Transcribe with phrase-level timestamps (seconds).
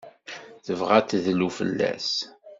[0.65, 2.09] Tebɣa ad tedlu fell-as?